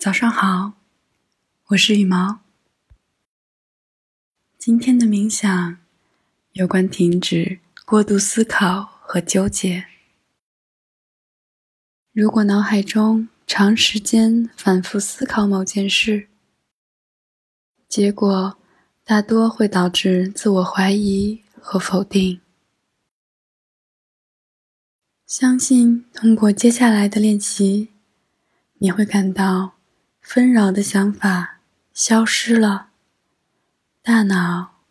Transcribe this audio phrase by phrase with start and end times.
[0.00, 0.72] 早上好，
[1.66, 2.40] 我是羽毛。
[4.56, 5.76] 今天的冥想
[6.52, 9.84] 有关停止过度思考和纠结。
[12.12, 16.30] 如果脑海中长时间反复思考某件事，
[17.86, 18.56] 结果
[19.04, 22.40] 大多会导致自我怀疑和否定。
[25.26, 27.90] 相信通过接下来的练习，
[28.78, 29.74] 你会感到。
[30.32, 31.58] 纷扰的想法
[31.92, 32.92] 消失了，
[34.00, 34.84] 大脑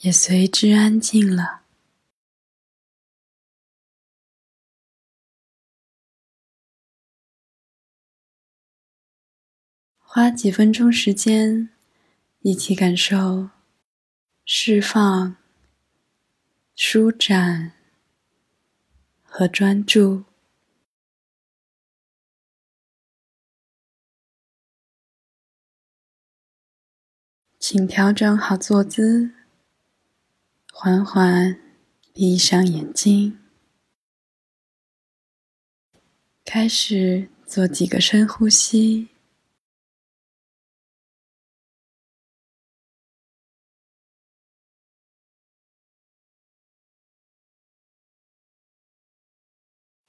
[0.00, 1.62] 也随之安静了。
[9.98, 11.70] 花几分钟时间，
[12.40, 13.48] 一起感受
[14.44, 15.34] 释放、
[16.76, 17.72] 舒展
[19.22, 20.24] 和专注。
[27.66, 29.30] 请调整好坐姿，
[30.70, 31.58] 缓缓
[32.12, 33.38] 闭上眼睛，
[36.44, 39.08] 开始做几个深呼吸，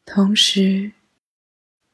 [0.03, 0.91] 同时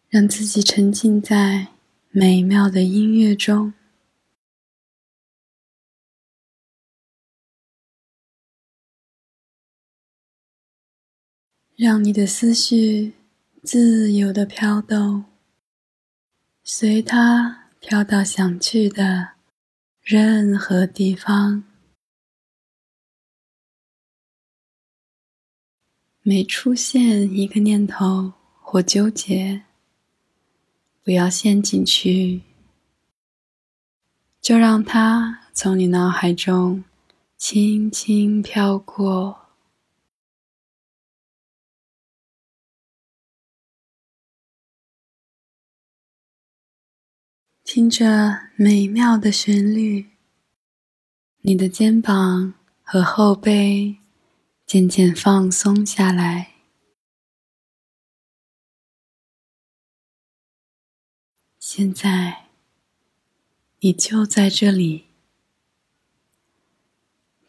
[0.09, 1.67] 让自己沉浸在
[2.09, 3.71] 美妙的音乐中。
[11.83, 13.13] 让你的思绪
[13.63, 15.25] 自由的飘动，
[16.63, 19.29] 随它飘到想去的
[19.99, 21.63] 任何地方。
[26.21, 29.63] 每出现一个念头或纠结，
[31.03, 32.43] 不要陷进去，
[34.39, 36.83] 就让它从你脑海中
[37.37, 39.40] 轻轻飘过。
[47.73, 50.09] 听着美妙的旋律，
[51.39, 53.95] 你的肩膀和后背
[54.65, 56.55] 渐渐放松下来。
[61.57, 62.49] 现在，
[63.79, 65.05] 你就在这里，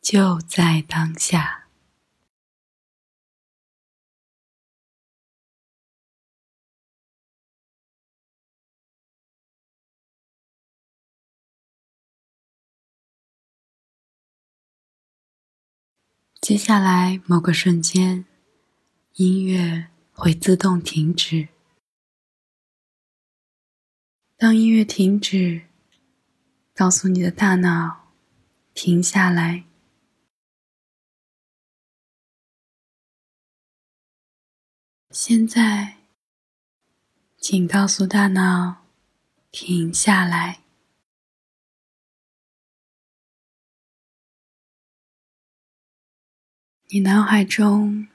[0.01, 1.62] 就在当下。
[16.43, 18.25] 接下来某个瞬间，
[19.15, 21.47] 音乐会自动停止。
[24.37, 25.69] 当音乐停止，
[26.75, 28.09] 告诉你的大脑
[28.75, 29.63] 停下来。
[35.11, 35.99] 现在，
[37.39, 38.89] 请告诉大脑
[39.53, 40.62] 停下来。
[46.95, 48.07] 你脑海中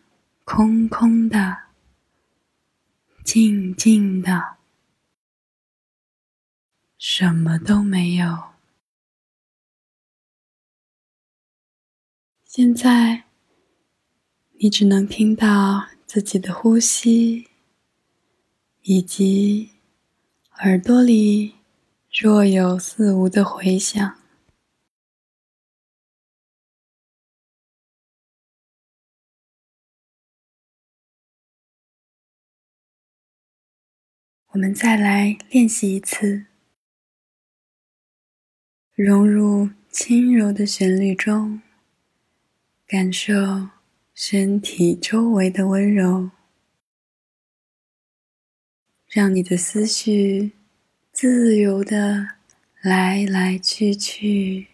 [0.44, 1.64] 空空的、
[3.24, 4.58] 静静的，
[7.00, 8.50] 什么都没有。
[12.46, 13.24] 现在，
[14.60, 17.48] 你只能听到自己的呼吸，
[18.84, 19.72] 以及
[20.60, 21.56] 耳朵里
[22.12, 24.17] 若有似无的回响。
[34.58, 36.48] 我们再来练习一次，
[38.96, 41.62] 融入轻柔的旋律中，
[42.88, 43.70] 感受
[44.16, 46.32] 身体周围的温柔，
[49.08, 50.54] 让你的思绪
[51.12, 52.38] 自由的
[52.82, 54.70] 来来去去。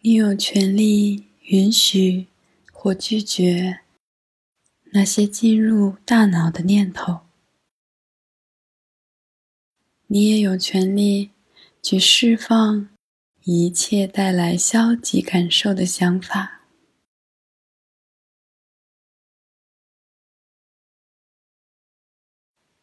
[0.00, 2.31] 你有权利允许。
[2.82, 3.82] 或拒绝
[4.86, 7.20] 那些进入大脑的念头，
[10.08, 11.30] 你也有权利
[11.80, 12.88] 去释放
[13.44, 16.62] 一切带来消极感受的想法。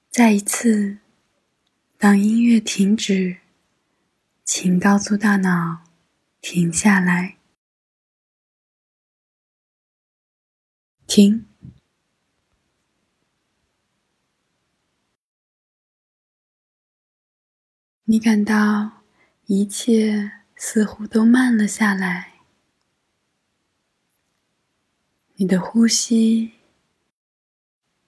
[0.10, 1.00] 再一次，
[1.98, 3.40] 当音乐停止，
[4.45, 5.84] 请告诉大脑
[6.40, 7.39] 停下来。
[11.19, 11.45] 听
[18.06, 19.04] 你感到
[19.48, 22.36] 一切似乎都慢了下来，
[25.36, 26.54] 你的呼吸、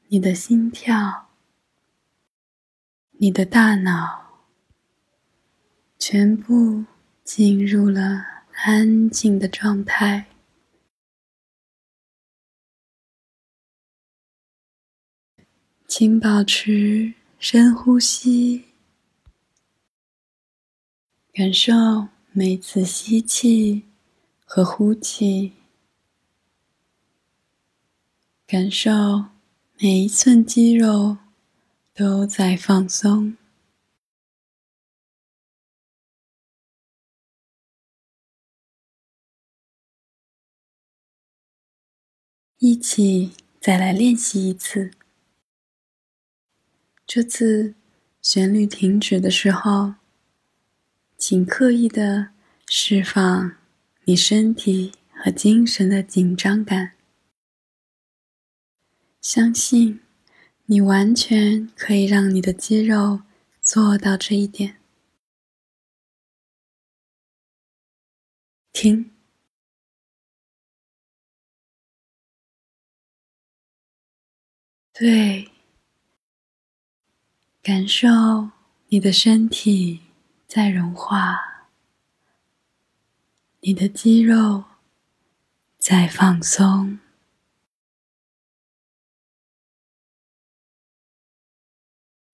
[0.08, 1.32] 你的心跳、
[3.18, 4.46] 你的大脑，
[6.00, 6.86] 全部
[7.26, 8.26] 进入了
[8.64, 10.31] 安静的状态。
[15.94, 18.64] 请保持深呼吸，
[21.34, 21.74] 感受
[22.32, 23.84] 每次吸气
[24.46, 25.52] 和呼气，
[28.48, 29.26] 感受
[29.80, 31.18] 每一寸肌肉
[31.94, 33.36] 都在放松。
[42.60, 44.94] 一起再来练习一次。
[47.14, 47.76] 这次
[48.22, 49.96] 旋律停止的时候，
[51.18, 52.30] 请刻意的
[52.70, 53.58] 释放
[54.06, 56.94] 你身体和精神的紧张感。
[59.20, 60.00] 相信
[60.68, 63.24] 你完全可以让你的肌肉
[63.60, 64.78] 做到这一点。
[68.72, 69.12] 停。
[74.94, 75.51] 对。
[77.64, 78.08] 感受
[78.88, 80.02] 你的身体
[80.48, 81.68] 在融化，
[83.60, 84.64] 你的肌肉
[85.78, 86.98] 在放松，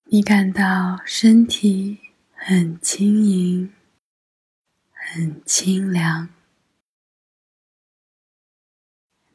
[0.04, 1.98] 你感到身体
[2.32, 3.74] 很轻盈、
[4.90, 6.30] 很清凉，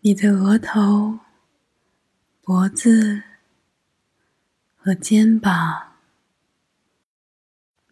[0.02, 1.20] 你的额头、
[2.42, 3.33] 脖子。
[4.86, 5.94] 和肩膀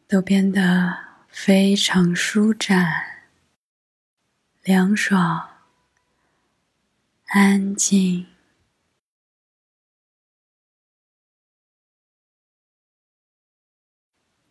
[0.09, 0.93] 都变得
[1.29, 2.85] 非常舒展、
[4.61, 5.51] 凉爽、
[7.27, 8.27] 安静。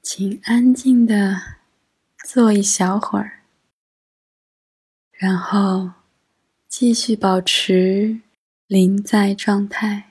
[0.00, 1.58] 请安静的
[2.24, 3.42] 坐一小会儿，
[5.12, 5.92] 然后
[6.66, 8.22] 继续保持
[8.66, 10.09] 临在状态。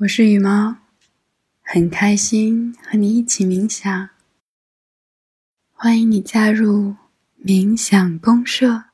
[0.00, 0.76] 我是羽毛，
[1.60, 4.08] 很开心和你一起冥想。
[5.72, 6.96] 欢迎你加入
[7.44, 8.84] 冥想公社。